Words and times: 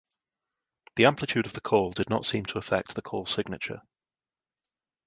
The 0.95 1.05
amplitude 1.05 1.45
of 1.45 1.53
the 1.53 1.61
call 1.61 1.91
did 1.91 2.09
not 2.09 2.25
seem 2.25 2.43
to 2.45 2.57
affect 2.57 2.95
the 2.95 3.03
call 3.03 3.27
signature. 3.27 3.83